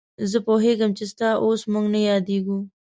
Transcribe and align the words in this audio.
زه 0.31 0.37
پوهېږم 0.47 0.91
چې 0.97 1.03
ستا 1.11 1.29
اوس 1.43 1.61
موږ 1.73 1.85
نه 1.93 1.99
یادېږو. 2.09 2.57